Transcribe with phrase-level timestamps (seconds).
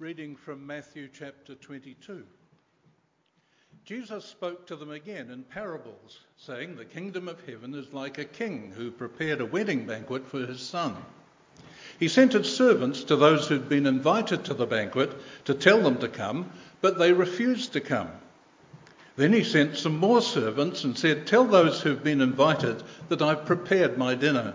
[0.00, 2.22] Reading from Matthew chapter 22.
[3.84, 8.24] Jesus spoke to them again in parables, saying, The kingdom of heaven is like a
[8.24, 10.94] king who prepared a wedding banquet for his son.
[11.98, 15.10] He sent his servants to those who'd been invited to the banquet
[15.46, 16.48] to tell them to come,
[16.80, 18.10] but they refused to come.
[19.16, 23.46] Then he sent some more servants and said, Tell those who've been invited that I've
[23.46, 24.54] prepared my dinner.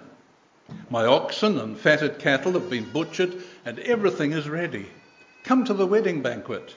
[0.89, 4.87] My oxen and fatted cattle have been butchered, and everything is ready.
[5.43, 6.75] Come to the wedding banquet.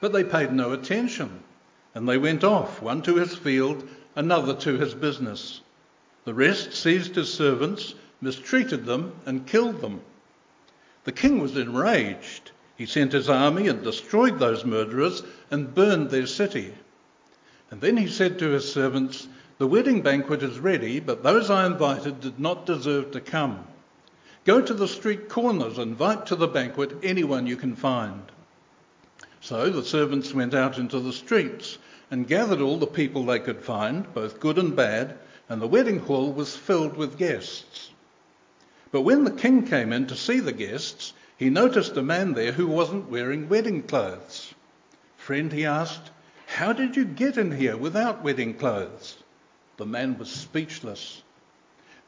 [0.00, 1.42] But they paid no attention,
[1.94, 5.62] and they went off, one to his field, another to his business.
[6.24, 10.02] The rest seized his servants, mistreated them, and killed them.
[11.04, 12.50] The king was enraged.
[12.76, 16.74] He sent his army and destroyed those murderers and burned their city.
[17.70, 21.64] And then he said to his servants, The wedding banquet is ready, but those I
[21.64, 23.64] invited did not deserve to come.
[24.44, 28.22] Go to the street corners, and invite to the banquet anyone you can find.
[29.40, 31.78] So the servants went out into the streets
[32.10, 35.16] and gathered all the people they could find, both good and bad,
[35.48, 37.90] and the wedding hall was filled with guests.
[38.90, 42.52] But when the king came in to see the guests, he noticed a man there
[42.52, 44.54] who wasn't wearing wedding clothes.
[45.16, 46.10] Friend, he asked,
[46.46, 49.16] how did you get in here without wedding clothes?
[49.78, 51.22] The man was speechless.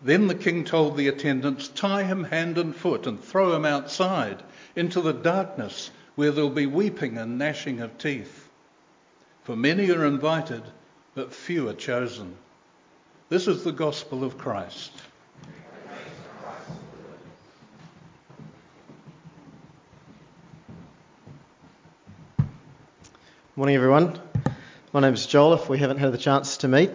[0.05, 4.42] Then the king told the attendants, Tie him hand and foot and throw him outside
[4.77, 8.50] into the darkness where there'll be weeping and gnashing of teeth.
[9.44, 10.62] For many are invited,
[11.14, 12.36] but few are chosen.
[13.30, 14.92] This is the gospel of Christ.
[23.56, 24.20] Morning, everyone.
[24.92, 26.91] My name is Joel, if we haven't had the chance to meet,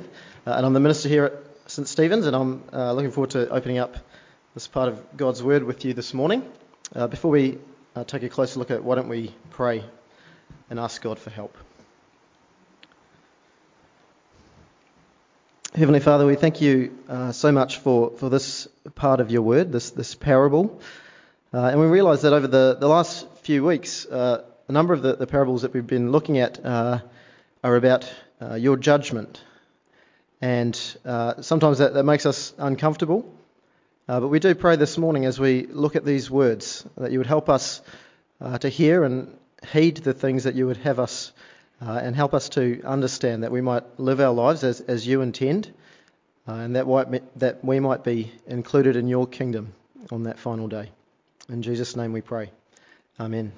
[0.46, 3.48] uh, and I'm the minister here at St Stephen's, and I'm uh, looking forward to
[3.50, 3.96] opening up
[4.56, 6.42] this part of God's Word with you this morning.
[6.96, 7.60] Uh, before we
[7.96, 9.84] uh, take a closer look at why don't we pray
[10.72, 11.56] and ask God for help?
[15.76, 19.72] Heavenly Father, we thank you uh, so much for, for this part of your Word,
[19.72, 20.82] this, this parable.
[21.54, 25.04] Uh, and we realise that over the, the last few weeks, uh, a number of
[25.04, 27.04] the, the, parables that we've been looking at are
[27.64, 28.12] about
[28.58, 29.44] your judgment
[30.42, 33.32] and uh, sometimes that, that, makes us uncomfortable.
[34.08, 37.20] Uh, but we do pray this morning as we look at these words that you
[37.20, 37.82] would help us
[38.42, 39.38] uh, to hear and
[39.72, 41.32] heed the things that you would have us
[41.82, 45.22] uh, and help us to understand that we might live our lives as, as you
[45.22, 45.72] intend
[46.48, 49.74] uh, and that, that we might be included in your kingdom
[50.12, 50.90] on that final day.
[51.50, 52.52] In Jesus' name we pray.
[53.20, 53.52] Amen.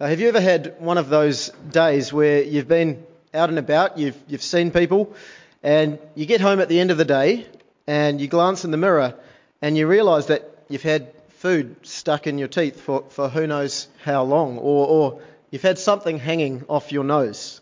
[0.00, 3.98] Uh, have you ever had one of those days where you've been out and about,
[3.98, 5.14] you've, you've seen people,
[5.62, 7.46] and you get home at the end of the day
[7.86, 9.14] and you glance in the mirror
[9.60, 13.88] and you realise that you've had food stuck in your teeth for, for who knows
[14.04, 17.60] how long, or, or you've had something hanging off your nose.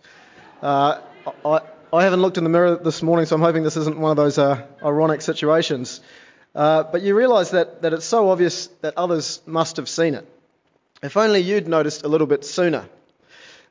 [0.63, 1.01] Uh,
[1.45, 1.61] I,
[1.93, 4.17] I haven't looked in the mirror this morning, so I'm hoping this isn't one of
[4.17, 6.01] those uh, ironic situations.
[6.55, 10.27] Uh, but you realise that, that it's so obvious that others must have seen it.
[11.03, 12.87] If only you'd noticed a little bit sooner.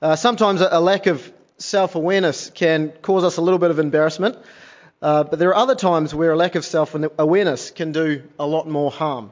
[0.02, 3.80] Uh, sometimes a, a, lack of self awareness can cause us a little bit of
[3.80, 4.38] embarrassment,
[5.02, 8.46] uh, but there are other times where a lack of self awareness can do a
[8.46, 9.32] lot more harm.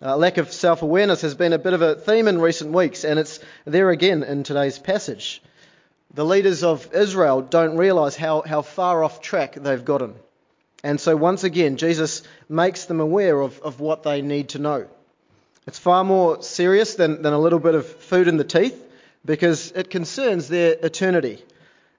[0.00, 3.04] Uh, lack of self awareness has been a bit of a theme in recent weeks,
[3.04, 5.42] and it's there again in today's passage.
[6.14, 10.14] The leaders of Israel don't realize how, how far off track they've gotten.
[10.82, 14.86] And so, once again, Jesus makes them aware of, of what they need to know.
[15.66, 18.87] It's far more serious than, than a little bit of food in the teeth
[19.28, 21.44] because it concerns their eternity.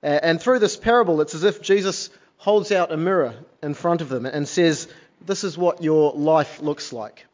[0.02, 4.10] And through this parable, it's as if Jesus holds out a mirror in front of
[4.10, 4.88] them and says,
[5.24, 7.28] This is what your life looks like.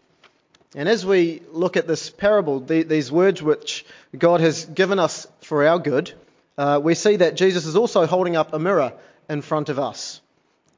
[0.76, 3.86] And as we look at this parable, these words which
[4.18, 6.12] God has given us for our good,
[6.58, 8.92] uh, we see that Jesus is also holding up a mirror
[9.30, 10.20] in front of us.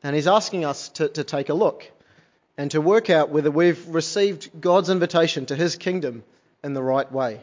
[0.04, 1.90] And he's asking us to, to take a look
[2.56, 6.24] and to work out whether we've received God's invitation to his kingdom
[6.64, 7.42] in the right way.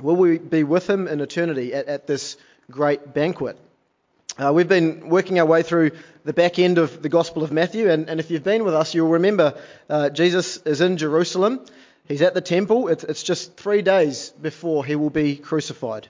[0.00, 2.36] Will we be with him in eternity at, at this
[2.70, 3.58] great banquet?
[4.38, 5.90] Uh, we've been working our way through
[6.24, 8.94] the back end of the Gospel of Matthew, and, and if you've been with us,
[8.94, 9.60] you'll remember
[9.90, 11.60] uh, Jesus is in Jerusalem.
[12.08, 12.88] He's at the temple.
[12.88, 16.08] It's, it's just three days before he will be crucified.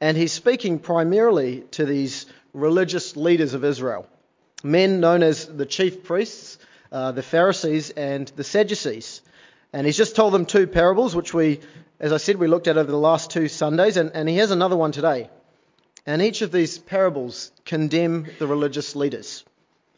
[0.00, 4.06] And he's speaking primarily to these religious leaders of Israel,
[4.62, 6.58] men known as the chief priests,
[6.92, 9.22] uh, the Pharisees, and the Sadducees.
[9.72, 11.60] And he's just told them two parables, which we
[12.02, 14.50] as I said, we looked at over the last two Sundays, and, and he has
[14.50, 15.30] another one today.
[16.04, 19.44] And each of these parables condemn the religious leaders,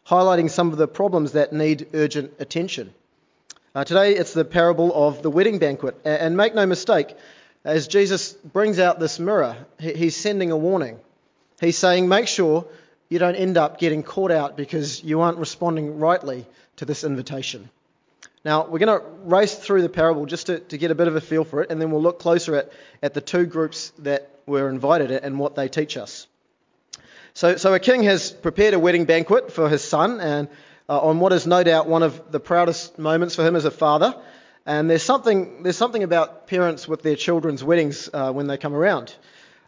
[0.07, 2.93] highlighting some of the problems that need urgent attention.
[3.75, 5.99] Uh, today it's the parable of the wedding banquet.
[6.05, 7.17] And, and make no mistake,
[7.65, 11.01] as Jesus brings out this mirror, he's sending a warning.
[11.59, 12.67] He's saying, make sure
[13.09, 16.45] you don't end up getting caught out because you aren't responding rightly
[16.77, 17.71] to this invitation.
[18.45, 21.17] Now, we're going to race through the parable just to, to, get a bit of
[21.17, 24.29] a feel for it, and then we'll look closer at, at the two groups that
[24.47, 26.27] were invited and what they teach us.
[27.33, 30.49] So, so a king has prepared a wedding banquet for his son, and
[30.91, 33.71] uh, on what is no doubt one of the proudest moments for him as a
[33.71, 34.15] father.
[34.67, 38.75] And there's something, there's something about parents with their children's weddings uh, when they come
[38.75, 39.15] around.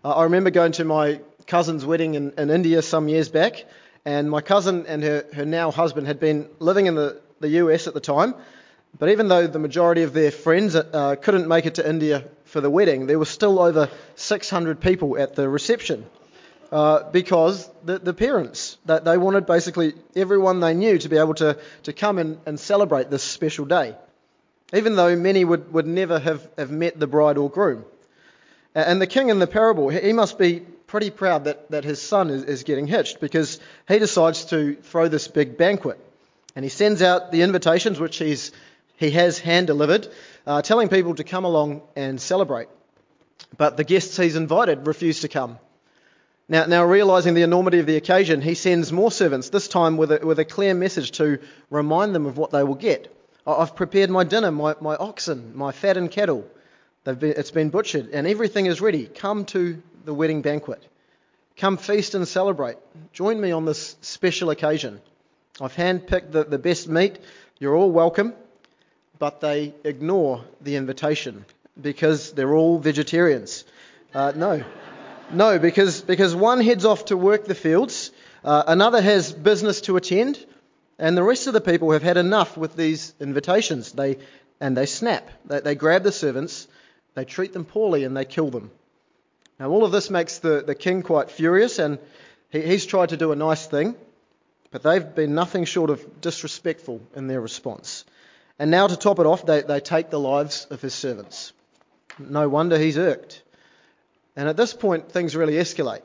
[0.04, 3.64] Uh, I remember going to my cousin's wedding in, in India some years back,
[4.04, 7.86] and my cousin and her, her now husband had been living in the, the US
[7.86, 8.34] at the time.
[8.98, 12.60] But even though the majority of their friends uh, couldn't make it to India for
[12.60, 16.06] the wedding, there were still over 600 people at the reception.
[16.72, 21.34] Uh, because the, the parents, that they wanted basically everyone they knew to be able
[21.34, 23.94] to, to come and, and celebrate this special day,
[24.72, 27.84] even though many would, would never have, have met the bride or groom.
[28.74, 32.30] And the king in the parable, he must be pretty proud that, that his son
[32.30, 35.98] is, is getting hitched because he decides to throw this big banquet.
[36.56, 38.50] And he sends out the invitations, which he's
[38.96, 40.08] he has hand delivered,
[40.46, 42.68] uh, telling people to come along and celebrate.
[43.56, 45.58] But the guests he's invited refuse to come.
[46.48, 50.12] Now, now realizing the enormity of the occasion, he sends more servants, this time with
[50.12, 51.40] a, with a clear message to
[51.70, 53.12] remind them of what they will get.
[53.46, 56.48] I've prepared my dinner, my, my oxen, my fattened cattle.
[57.04, 59.06] Been, it's been butchered, and everything is ready.
[59.06, 60.84] Come to the wedding banquet.
[61.56, 62.76] Come feast and celebrate.
[63.12, 65.00] Join me on this special occasion.
[65.60, 67.18] I've handpicked the, the best meat.
[67.58, 68.34] You're all welcome
[69.18, 71.44] but they ignore the invitation
[71.80, 73.64] because they're all vegetarians.
[74.14, 74.64] Uh, no.
[75.32, 78.12] No, because, because one heads off to work the fields,
[78.44, 80.44] uh, another has business to attend,
[80.98, 83.92] and the rest of the people have had enough with these invitations.
[83.92, 84.18] They,
[84.60, 85.28] and they snap.
[85.44, 86.68] They, they grab the servants,
[87.14, 88.70] they treat them poorly, and they kill them.
[89.58, 91.98] Now, all of this makes the, the king quite furious, and
[92.50, 93.96] he, he's tried to do a nice thing,
[94.70, 98.04] but they've been nothing short of disrespectful in their response.
[98.58, 101.52] And now, to top it off, they, they take the lives of his servants.
[102.18, 103.42] No wonder he's irked.
[104.34, 106.02] And at this point, things really escalate.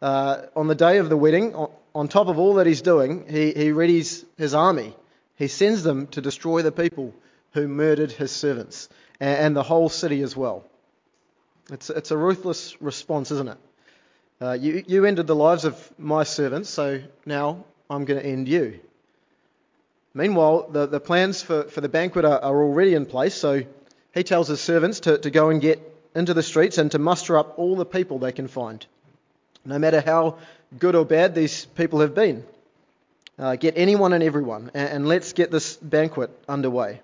[0.00, 3.26] Uh, on the day of the wedding, on, on top of all that he's doing,
[3.28, 4.96] he, he readies his army.
[5.36, 7.14] He sends them to destroy the people
[7.52, 8.88] who murdered his servants
[9.20, 10.64] and, and the whole city as well.
[11.70, 13.58] It's, it's a ruthless response, isn't it?
[14.40, 18.48] Uh, you, you ended the lives of my servants, so now I'm going to end
[18.48, 18.80] you.
[20.14, 23.62] Meanwhile, the, the plans for, for the banquet are, are already in place, so
[24.14, 25.80] he tells his servants to, to go and get
[26.14, 28.84] into the streets and to muster up all the people they can find,
[29.64, 30.38] no matter how
[30.78, 32.44] good or bad these people have been.
[33.38, 37.00] Uh, get anyone and everyone, and, and, let's get this banquet underway.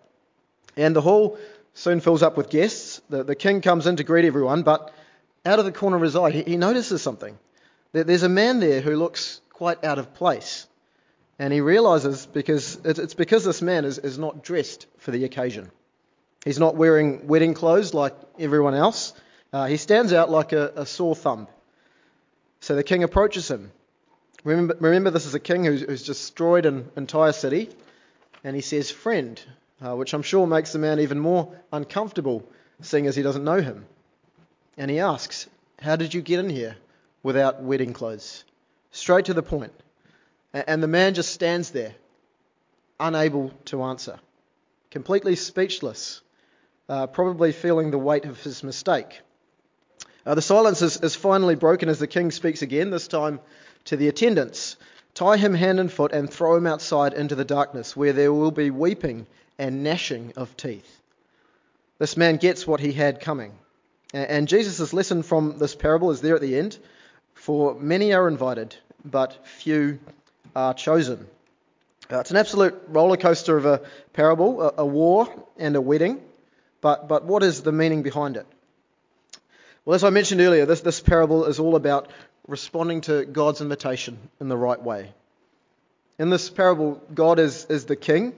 [0.76, 1.38] And the hall
[1.72, 3.00] soon fills up with guests.
[3.08, 4.92] The, the king comes in to greet everyone, but
[5.46, 7.38] out of the corner of his eye, he, he notices something.
[7.92, 10.66] There's a man there who looks quite out of place.
[11.38, 15.70] And he realizes because it's because this man is, is not dressed for the occasion.
[16.44, 19.12] He's not wearing wedding clothes like everyone else.
[19.52, 21.48] Uh, he stands out like a, a, sore thumb.
[22.60, 23.70] So the king approaches him.
[24.44, 27.70] Remember, remember this is a king who's, who's destroyed an entire city.
[28.44, 29.40] And he says, Friend,
[29.84, 32.48] uh, which I'm sure makes the man even more uncomfortable,
[32.82, 33.86] seeing as he doesn't know him.
[34.76, 35.48] And he asks,
[35.80, 36.76] How did you get in here
[37.22, 38.44] without wedding clothes?
[38.90, 39.72] Straight to the point.
[40.52, 41.94] And the man just stands there,
[42.98, 44.18] unable to answer,
[44.90, 46.22] completely speechless,
[46.88, 49.20] uh, probably feeling the weight of his mistake.
[50.24, 53.40] Uh, the silence is, is finally broken as the king speaks again, this time
[53.84, 54.76] to the attendants.
[55.14, 58.50] Tie him hand and foot and throw him outside into the darkness, where there will
[58.50, 59.26] be weeping
[59.58, 61.00] and gnashing of teeth.
[61.98, 63.52] This man gets what he had coming.
[64.14, 66.78] And Jesus' lesson from this parable is there at the end.
[67.34, 68.74] For many are invited,
[69.04, 69.98] but few
[70.54, 71.26] are chosen.
[72.10, 75.28] Uh, it's an absolute roller coaster of a parable, a, a, war
[75.58, 76.20] and a wedding.
[76.80, 78.46] But, but what is the meaning behind it?
[79.84, 82.10] Well, as I mentioned earlier, this, this parable is all about
[82.46, 85.12] responding to God's invitation in the right way.
[86.18, 88.32] In this parable, God is, is the king,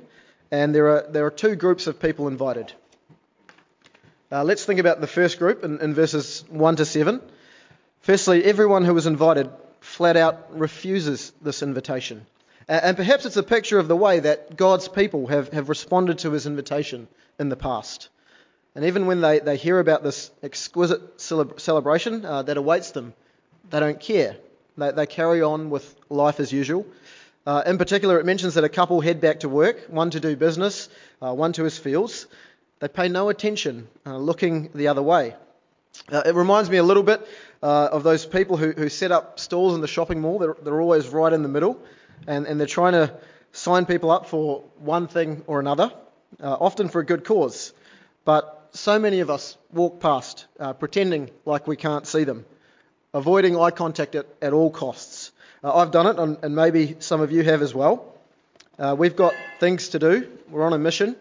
[0.50, 2.72] and there are, there are two groups of people invited.
[4.32, 7.20] Uh, let's think about the first group in, in verses 1 to 7.
[8.00, 9.50] Firstly, everyone who was invited
[9.80, 12.26] flat out refuses this invitation.
[12.68, 16.30] And perhaps it's a picture of the way that God's people have, have responded to
[16.30, 17.08] his invitation
[17.38, 18.08] in the past.
[18.76, 23.12] And even when they, they hear about this exquisite celebration uh, that awaits them,
[23.70, 24.36] they don't care.
[24.76, 26.86] They, they carry on with life as usual.
[27.44, 30.36] Uh, in particular, it mentions that a couple head back to work, one to do
[30.36, 30.88] business,
[31.20, 32.26] uh, one to his fields.
[32.78, 35.34] They pay no attention, uh, looking the other way.
[36.08, 37.26] Uh, it reminds me a little bit
[37.62, 40.38] uh, of those people who, who set up stalls in the shopping mall.
[40.38, 41.80] They're, they're always right in the middle,
[42.26, 43.14] and, and they're trying to
[43.52, 45.92] sign people up for one thing or another,
[46.42, 47.72] uh, often for a good cause.
[48.24, 52.44] But so many of us walk past, uh, pretending like we can't see them,
[53.12, 55.32] avoiding eye contact at, at all costs.
[55.62, 58.14] Uh, I've done it, and, and, maybe some of you have as well.
[58.78, 61.16] Uh, we've got things to do, we're on a mission,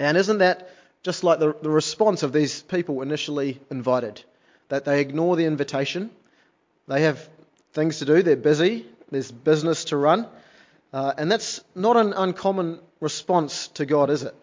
[0.00, 0.70] and isn't that
[1.04, 4.22] just like the, the response of these people initially invited?
[4.72, 6.10] That they ignore the invitation,
[6.88, 7.28] they have
[7.74, 10.26] things to do, they're busy, there's business to run,
[10.94, 14.34] uh, and that's not an uncommon response to God, is it?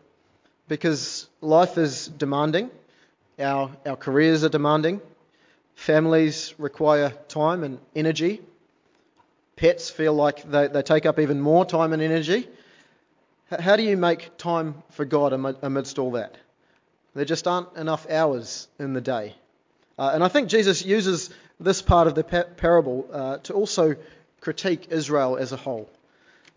[0.68, 2.70] Because life is demanding,
[3.40, 5.02] our, our careers are demanding,
[5.74, 8.40] families require time and energy,
[9.56, 12.48] pets feel like they, they take up even more time and energy.
[13.50, 15.34] How do you make time for God
[15.64, 16.36] amidst all that?
[17.16, 19.34] There just aren't enough hours in the day.
[20.00, 21.30] Uh, and I think Jesus uses
[21.60, 23.98] this part of the parable uh, to also
[24.40, 25.90] critique Israel as a whole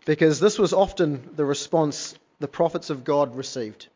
[0.05, 3.87] because this was often the response the prophets of God received.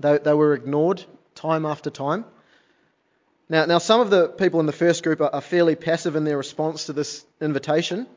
[0.00, 1.04] They, they were ignored
[1.36, 2.24] time after time.
[3.48, 6.24] Now, now, some of the people in the first group are, are fairly passive in
[6.24, 8.08] their response to this invitation,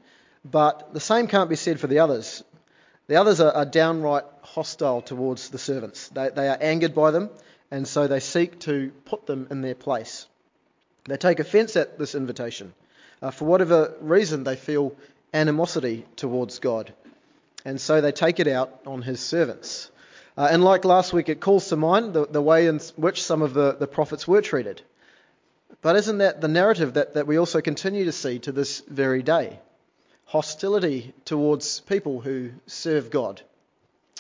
[0.44, 2.44] but the same can't be said for the others.
[3.06, 6.10] The others are, are downright hostile towards the servants.
[6.10, 7.30] They, they are angered by them,
[7.70, 10.26] and so they seek to put them in their place.
[11.06, 12.74] They take offence at this invitation.
[13.22, 14.96] Uh, for whatever reason, they feel
[15.34, 16.94] animosity towards God
[17.66, 19.90] and so they take it out on his servants.
[20.38, 23.42] Uh, and like last week, it calls to mind the, the way in which some
[23.42, 24.82] of the, the prophets were treated.
[25.82, 29.22] But isn't that the narrative that, that we also continue to see to this very
[29.22, 29.60] day?
[30.26, 33.42] Hostility towards people who serve God.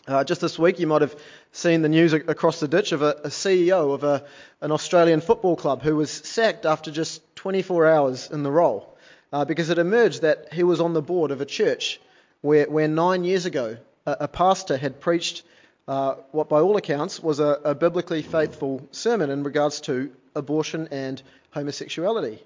[0.08, 1.16] Uh, just this week, you might have
[1.54, 4.26] seen the news across the ditch of a, a CEO of a,
[4.60, 8.98] an Australian football club who was sacked after just 24 hours in the role
[9.32, 12.02] uh, because it emerged that he was on the board of a church
[12.42, 15.44] where, where nine years ago a, a pastor had preached
[15.88, 20.88] uh, what, by all accounts, was a, a biblically faithful sermon in regards to abortion
[20.92, 22.42] and homosexuality.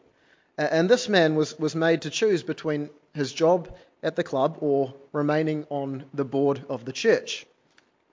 [0.57, 3.73] And this man was, was made to choose between his job
[4.03, 7.45] at the club or remaining on the board of the church.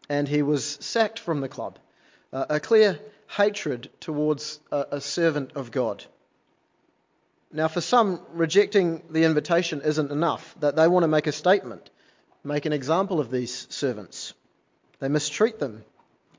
[0.08, 1.78] And he was sacked from the club.
[2.32, 6.04] Uh, a clear hatred towards a, a servant of God.
[7.52, 11.88] Now, for some, rejecting the invitation isn't enough, that they want to make a statement,
[12.42, 14.34] make an example of these servants.
[14.98, 15.84] They mistreat them.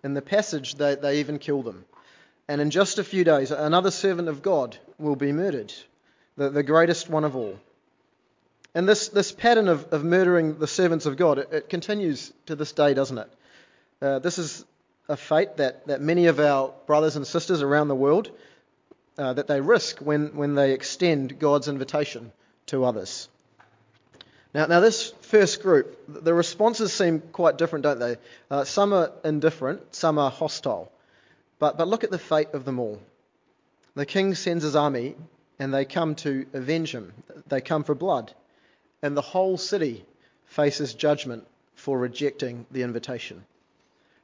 [0.04, 1.86] In the passage, they, they even kill them.
[2.48, 5.74] And in just a few days, another servant of God will be murdered,
[6.38, 7.58] the, the greatest one of all.
[8.76, 12.56] And this, this pattern of, of murdering the servants of God, it, it continues to
[12.56, 13.32] this day, doesn't it?
[14.02, 14.66] Uh, this is
[15.08, 18.32] a fate that, that many of our brothers and sisters around the world
[19.18, 22.32] uh, that they risk when, when they extend God's invitation
[22.68, 23.30] to others.
[24.54, 28.16] Now, now, this first group, the responses seem quite different, don't they?
[28.50, 30.90] Uh, some are indifferent, some are hostile.
[31.60, 33.02] But, but look at the fate of them all.
[33.96, 35.16] The king sends his army,
[35.60, 37.14] and they come to avenge him.
[37.48, 38.34] They come for blood.
[39.02, 40.06] And the whole city
[40.46, 43.44] faces judgment for rejecting the invitation.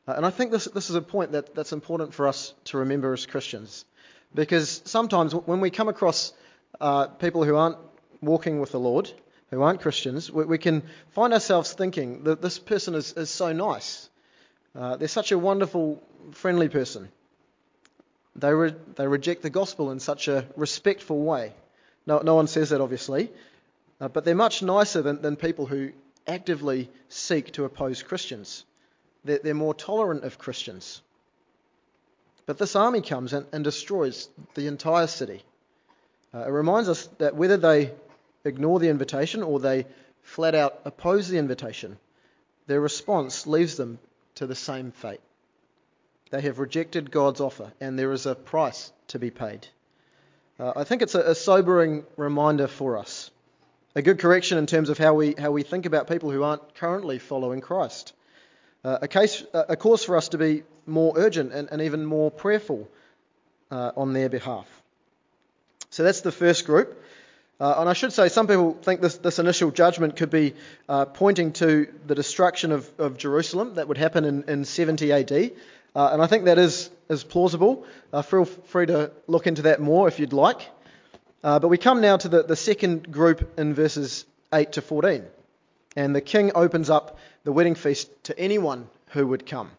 [0.08, 2.78] Uh, and I think this, this is a point that, that's important for us to
[2.78, 3.86] remember as Christians.
[4.34, 6.34] Because sometimes when we come across
[6.80, 7.78] uh, people who aren't
[8.22, 9.12] walking with the Lord,
[9.50, 13.52] who aren't Christians, we, we can find ourselves thinking that this person is, is so
[13.52, 14.10] nice.
[14.76, 17.10] Uh, they're such a wonderful, friendly person.
[18.36, 21.54] They, re- they reject the gospel in such a respectful way.
[22.06, 23.32] No, no one says that, obviously.
[24.00, 25.92] Uh, but they're much nicer than, than people who
[26.26, 28.66] actively seek to oppose Christians.
[29.24, 31.02] They're, more tolerant of Christians.
[32.46, 35.44] But this army comes and, and destroys the entire city.
[36.34, 37.92] Uh, it reminds us that whether they
[38.44, 39.86] ignore the invitation or they
[40.24, 41.98] flat out oppose the invitation,
[42.68, 44.00] their response leaves them
[44.36, 45.22] to the same fate.
[46.32, 49.68] They have rejected God's offer, and there is a price to be paid.
[50.58, 53.32] Uh, I think it's a, a, sobering reminder for us,
[53.96, 56.76] a good correction in terms of how we, how we think about people who aren't
[56.76, 58.14] currently following Christ.
[58.84, 62.32] Uh, a, case, a course for us to be more urgent and, and even more
[62.32, 62.90] prayerful
[63.70, 64.68] uh, on their behalf.
[65.92, 67.04] So that's the first group.
[67.60, 70.56] Uh, and I should say, some people think this, this initial judgment could be
[70.90, 75.32] uh, pointing to the destruction of, of, Jerusalem that would happen in, in 70 AD.
[75.96, 77.86] Uh, and I think that is, is plausible.
[78.24, 80.62] Feel free to look into that more if you'd like.
[81.44, 85.26] But we come now to the, the second group in verses 8 to 14.
[85.96, 89.72] And the king opens up the wedding feast to anyone who would come.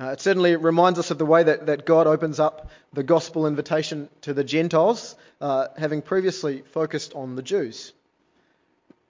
[0.00, 3.46] Uh, it certainly reminds us of the way that, that God opens up the gospel
[3.48, 7.92] invitation to the Gentiles, uh, having previously focused on the Jews.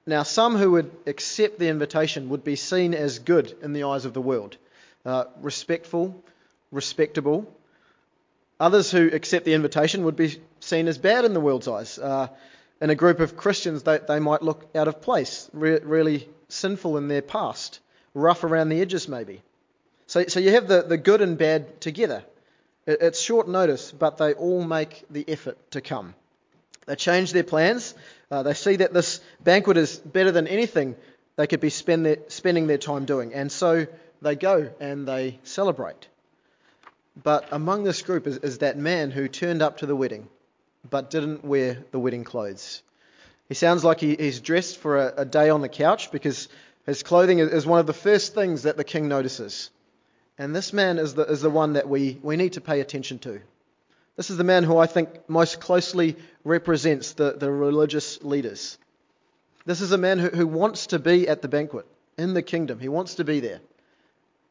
[0.06, 4.06] Now, some who would accept the invitation would be seen as good in the eyes
[4.06, 4.56] of the world,
[5.04, 6.24] uh, respectful,
[6.72, 7.46] respectable.
[8.58, 11.98] Others who accept the invitation would be seen as bad in the world's eyes.
[12.80, 16.96] In a group of Christians, they, they might look out of place, re- really sinful
[16.96, 17.80] in their past,
[18.14, 19.42] rough around the edges, maybe.
[20.06, 22.24] So, so you have the, the good and bad together.
[22.86, 26.14] It, it's short notice, but they all make the effort to come.
[26.86, 27.94] They change their plans.
[28.30, 30.96] Uh, they see that this banquet is better than anything
[31.36, 33.34] they could be spend their, spending their time doing.
[33.34, 33.86] And so
[34.22, 36.08] they go and they celebrate.
[37.22, 40.28] But among this group is, is that man who turned up to the wedding
[40.90, 42.82] but didn't wear the wedding clothes.
[43.48, 46.48] He sounds like he, he's dressed for a, a, day on the couch because
[46.86, 49.70] his clothing is one of the first things that the king notices.
[50.36, 53.18] And this man is the, is the one that we, we need to pay attention
[53.20, 53.40] to.
[54.16, 58.78] This is the man who I think most closely represents the, the religious leaders.
[59.64, 62.80] This is a man who, who wants to be at the banquet in the kingdom.
[62.80, 63.60] He wants to be there.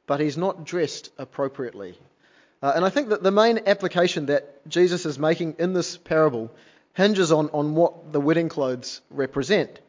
[0.06, 1.98] But he's not dressed appropriately.
[2.61, 6.51] Uh, and I think that the main application that Jesus is making in this parable
[6.93, 9.79] hinges on, on what the wedding clothes represent.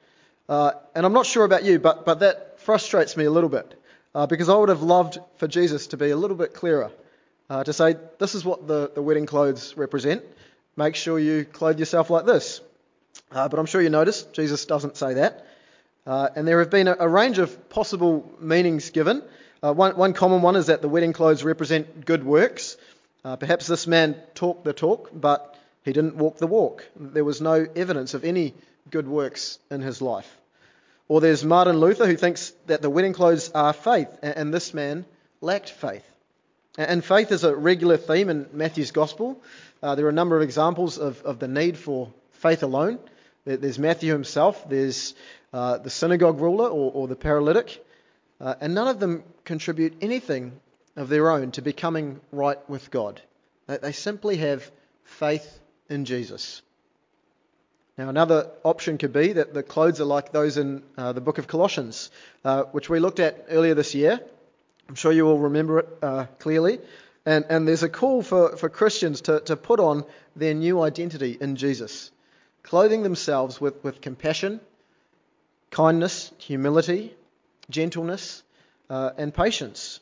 [0.48, 3.74] Uh, and I'm not sure about you, but, but that frustrates me a little bit
[4.14, 6.90] uh, because I would have loved for Jesus to be a little bit clearer
[7.50, 10.22] uh, to say, this is what the, the wedding clothes represent.
[10.76, 12.60] Make sure you clothe yourself like this.
[13.32, 15.46] Uh, but I'm sure you noticed Jesus doesn't say that.
[16.06, 19.22] Uh, and there have been a, a, range of possible meanings given.
[19.62, 22.76] Uh, one, one, common one is that the wedding clothes represent good works.
[23.24, 26.86] Uh, perhaps this man talked the talk, but he didn't walk the walk.
[26.96, 28.54] There was no evidence of any
[28.90, 30.36] good works in his life.
[31.08, 35.06] Or there's Martin Luther who thinks that the wedding clothes are faith, and, this man
[35.40, 36.04] lacked faith.
[36.76, 39.42] And faith is a regular theme in Matthew's Gospel.
[39.82, 42.98] Uh, there are a number of examples of, of the need for faith alone.
[43.44, 45.14] There's Matthew himself, there's
[45.52, 47.82] uh, the synagogue ruler or, or the paralytic,
[48.40, 50.60] uh, and none of them contribute anything
[50.96, 53.20] of their own to becoming right with God.
[53.66, 54.70] They simply have
[55.04, 56.62] faith in Jesus.
[57.96, 61.38] Now, another option could be that the clothes are like those in uh, the book
[61.38, 62.10] of Colossians,
[62.44, 64.20] uh, which we looked at earlier this year.
[64.88, 66.78] I'm sure you all remember it uh, clearly.
[67.26, 70.04] And, and there's a call for, for Christians to, to put on
[70.36, 72.10] their new identity in Jesus,
[72.62, 74.60] clothing themselves with, with compassion,
[75.70, 77.14] kindness, humility,
[77.70, 78.42] gentleness,
[78.90, 80.00] uh, and patience.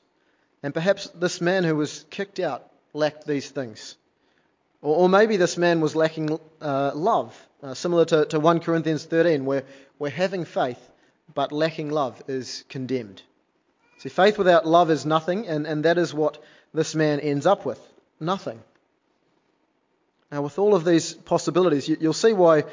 [0.63, 3.97] And perhaps this man who was kicked out lacked these things.
[4.83, 9.05] Or, or maybe this man was lacking uh, love, uh, similar to, to 1 Corinthians
[9.05, 9.65] 13, where,
[9.99, 10.79] where having faith
[11.35, 13.23] but lacking love is condemned.
[13.99, 17.65] See, faith without love is nothing, and, and that is what this man ends up
[17.65, 17.81] with
[18.21, 18.63] nothing.
[20.31, 22.65] Now, with all of these possibilities, you, will see why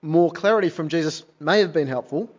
[0.00, 2.30] more clarity from Jesus may have been helpful,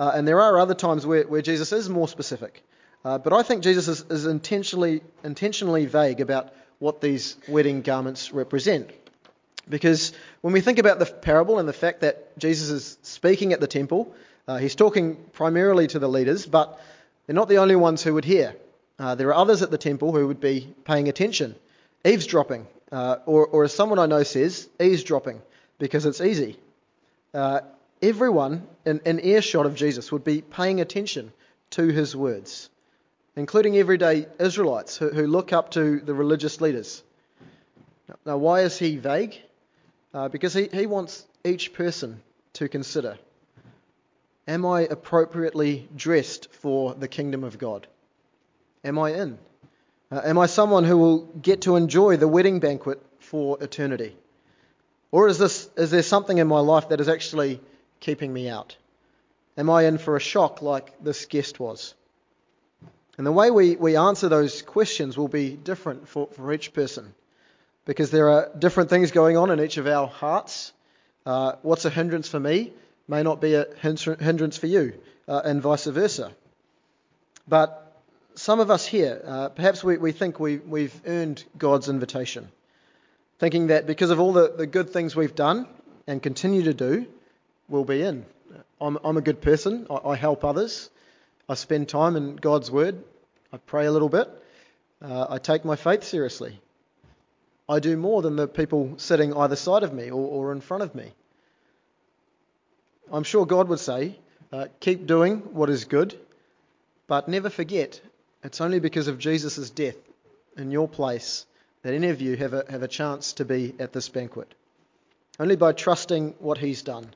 [0.00, 2.64] uh, and there are other times where, where Jesus is more specific.
[3.04, 8.32] Uh, but I think Jesus is, is intentionally, intentionally vague about what these wedding garments
[8.32, 8.90] represent.
[9.68, 13.60] Because when we think about the parable and the fact that Jesus is speaking at
[13.60, 14.14] the temple,
[14.48, 16.80] uh, he's talking primarily to the leaders, but
[17.26, 18.56] they're not the only ones who would hear.
[18.98, 21.54] Uh, there are others at the temple who would be paying attention,
[22.06, 25.42] eavesdropping, uh, or, or, as someone I know says, eavesdropping,
[25.78, 26.58] because it's easy.
[27.34, 27.60] Uh,
[28.02, 31.32] everyone in, in earshot of Jesus would be paying attention
[31.70, 32.68] to his words,
[33.36, 37.02] including everyday Israelites who, who look up to the religious leaders.
[38.26, 39.40] Now, why is he vague?
[40.12, 42.20] Uh, because he, he wants each person
[42.54, 43.18] to consider
[44.48, 47.86] Am I appropriately dressed for the kingdom of God?
[48.82, 49.38] Am I in?
[50.10, 54.16] Uh, am I someone who will get to enjoy the wedding banquet for eternity?
[55.12, 57.60] Or is, this, is there something in my life that is actually
[58.00, 58.76] keeping me out?
[59.56, 61.94] Am I in for a shock like this guest was?
[63.18, 67.14] And the way we, we answer those questions will be different for, for each person
[67.84, 70.72] because there are different things going on in each of our hearts.
[71.26, 72.72] Uh, what's a hindrance for me
[73.08, 74.94] may not be a hindrance for you,
[75.28, 76.32] uh, and vice versa.
[77.48, 77.92] But
[78.34, 82.48] some of us here, uh, perhaps we, we think we, we've earned God's invitation,
[83.38, 85.66] thinking that because of all the, the good things we've done
[86.06, 87.06] and continue to do,
[87.70, 88.26] we'll be in.
[88.80, 90.90] I'm, I'm a good person, I, I, help others,
[91.48, 93.02] I spend time in God's Word,
[93.52, 94.28] I pray a little bit,
[95.02, 96.60] uh, I take my faith seriously.
[97.68, 100.82] I do more than the people sitting either side of me or, or in front
[100.82, 101.12] of me.
[103.12, 104.18] I'm sure God would say,
[104.52, 106.18] Uh, keep doing what is good,
[107.06, 108.00] but never forget
[108.42, 109.96] it's only because of Jesus' death
[110.56, 111.46] in your place
[111.82, 114.52] that any of you have a, have a chance to be at this banquet.
[115.38, 117.06] Only by trusting what He's done.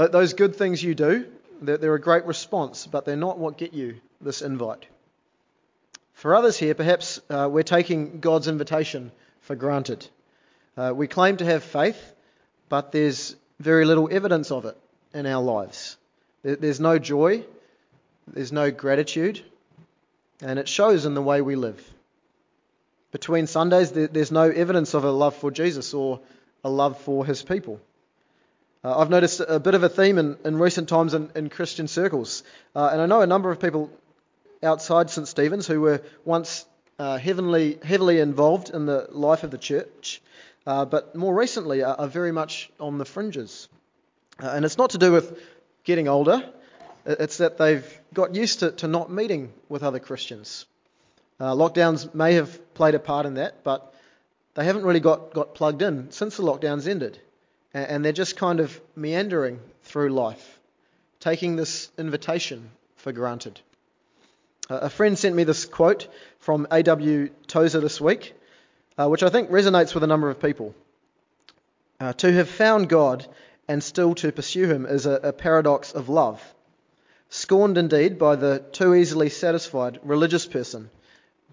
[0.00, 1.26] Th- those good things you do,
[1.60, 4.86] they're, they're a great response, but they're not what get you this invite.
[6.14, 10.08] For others here, perhaps uh, we're taking God's invitation for granted.
[10.74, 12.14] Uh, we claim to have faith,
[12.70, 14.78] but there's very little evidence of it
[15.12, 15.98] in our lives.
[16.42, 17.44] There's no joy,
[18.26, 19.42] there's no gratitude,
[20.40, 21.78] and it shows in the way we live.
[23.12, 26.20] Between Sundays, there's no evidence of a love for Jesus or
[26.64, 27.82] a love for his people.
[28.82, 31.86] Uh, I've noticed a bit of a theme in, in recent times in, in Christian
[31.86, 32.42] circles,
[32.74, 33.90] uh, and I know a number of people
[34.62, 35.28] outside St.
[35.28, 36.64] Stephen's who were once
[36.98, 40.22] uh, heavily, heavily involved in the life of the church,
[40.66, 43.68] uh, but more recently are, are, very much on the fringes.
[44.42, 45.38] Uh, and it's not to do with
[45.84, 46.42] getting older,
[47.04, 50.64] it's that they've got used to, to not meeting with other Christians.
[51.38, 53.94] Uh, lockdowns may have played a part in that, but
[54.54, 57.18] they haven't really got, got plugged in since the lockdowns ended.
[57.72, 60.58] And, they're just kind of meandering through life,
[61.20, 63.60] taking this invitation for granted.
[64.68, 66.08] A friend sent me this quote
[66.40, 67.30] from A.W.
[67.46, 68.34] Tozer this week,
[68.98, 70.74] uh, which I think resonates with a number of people.
[72.00, 73.26] Uh, to have found God
[73.68, 76.42] and still to pursue Him is a, a paradox of love,
[77.28, 80.90] scorned indeed by the too easily satisfied religious person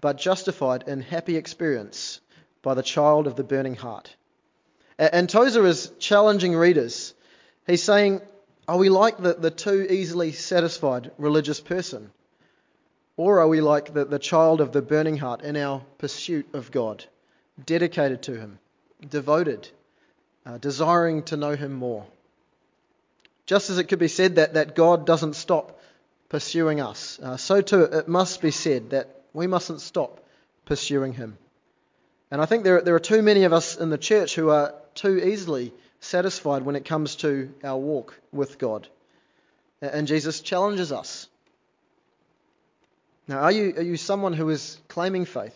[0.00, 2.20] but justified in happy experience
[2.62, 4.14] by the child of the burning heart.
[4.98, 7.14] And Tozer is challenging readers.
[7.66, 8.20] He's saying,
[8.66, 12.10] Are we like the, the too easily satisfied religious person?
[13.16, 16.70] Or are we like the, the child of the burning heart in our pursuit of
[16.70, 17.04] God,
[17.64, 18.58] dedicated to Him,
[19.08, 19.68] devoted,
[20.46, 22.06] uh, desiring to know Him more?
[23.46, 25.80] Just as it could be said that, that God doesn't stop
[26.28, 30.24] pursuing us, uh, so too it must be said that we mustn't stop
[30.64, 31.38] pursuing Him.
[32.30, 34.74] And I think there, there are too many of us in the church who are
[34.98, 38.88] too easily satisfied when it comes to our walk with God.
[39.80, 41.28] And Jesus challenges us.
[43.26, 45.54] Now, are you, are you someone who is claiming faith,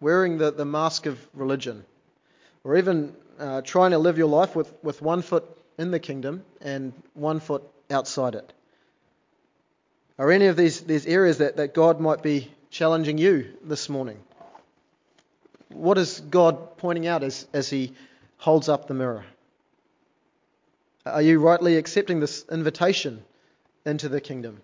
[0.00, 1.84] wearing the, the mask of religion,
[2.64, 5.44] or even uh, trying to live your life with, with one foot
[5.78, 8.52] in the kingdom and one foot outside it?
[10.18, 14.18] Are any of these, these areas that, that God might be challenging you this morning?
[15.68, 17.94] What is God pointing out as, as He
[18.44, 19.24] holds up the mirror?
[21.06, 23.24] Are you rightly accepting this invitation
[23.86, 24.60] into the kingdom?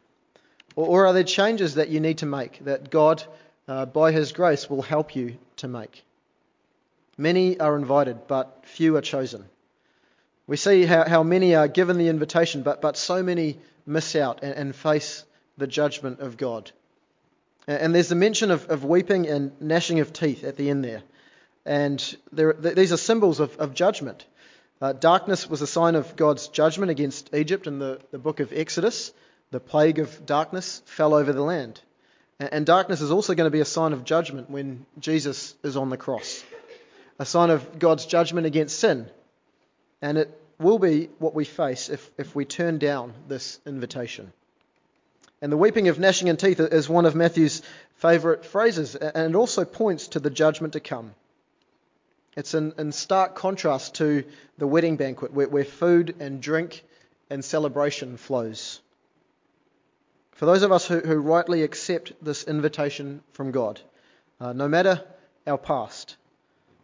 [0.77, 3.23] Or, are there changes that you need to make that God,
[3.67, 6.05] uh, by His grace, will help you to make?
[7.17, 9.47] Many are invited, but few are chosen.
[10.47, 14.41] We see how, how many are given the invitation, but, but so many miss out
[14.43, 15.25] and, and face
[15.57, 16.71] the judgment of God.
[17.67, 21.03] And there's a mention of, of weeping and gnashing of teeth at the end there.
[21.65, 24.25] And there, these are symbols of, of judgment.
[24.81, 28.53] Uh, darkness was a sign of God's judgment against Egypt in the, the book of
[28.53, 29.13] Exodus.
[29.51, 31.81] The plague of darkness fell over the land.
[32.39, 35.77] And, and darkness is also going to be a sign of judgment when Jesus is
[35.77, 36.43] on the cross.
[37.19, 39.11] A sign of God's judgment against sin.
[40.01, 44.33] And it will be what we face if, if we turn down this invitation.
[45.43, 47.63] And the weeping of gnashing and teeth is one of Matthew's
[47.97, 51.15] favourite phrases, and it also points to the judgment to come.
[52.37, 54.25] It's in, in stark contrast to
[54.59, 56.85] the wedding banquet, where, where food and drink
[57.29, 58.81] and celebration flows.
[60.33, 63.81] For those of us who, who rightly accept this invitation from God,
[64.41, 65.05] uh, no matter
[65.47, 66.17] our past,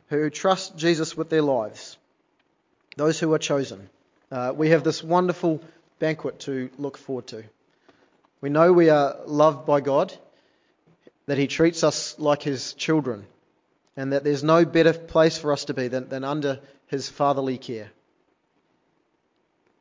[0.08, 1.96] who trust Jesus with their lives,
[2.96, 3.88] those who are chosen,
[4.30, 5.62] uh, we have this wonderful
[5.98, 7.44] banquet to look forward to.
[8.40, 10.12] We know we are loved by God,
[11.26, 13.26] that He treats us like His children,
[13.96, 17.58] and that there's no better place for us to be than, than under His fatherly
[17.58, 17.90] care.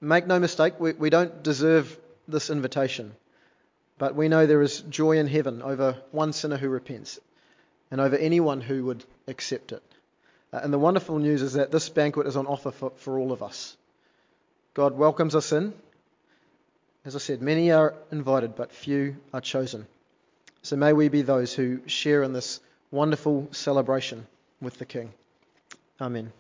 [0.01, 1.97] Make no mistake, we, we don't deserve
[2.28, 3.15] this invitation,
[3.97, 7.19] but we know there is joy in heaven over one sinner who repents
[7.91, 9.84] and over anyone who would accept it.
[10.51, 13.32] Uh, and the wonderful news is that this banquet is on offer for, for all
[13.32, 13.75] of us.
[14.73, 15.73] God welcomes us in
[17.06, 19.86] as I said, many are invited, but few are chosen.
[20.63, 22.60] So may we be those who share in this
[22.95, 24.25] wonderful celebration
[24.62, 25.12] with the King.
[25.99, 26.31] Amen.